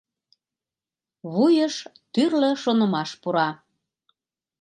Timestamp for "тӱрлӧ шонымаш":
2.13-3.09